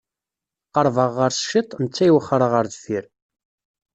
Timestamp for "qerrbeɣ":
0.73-1.09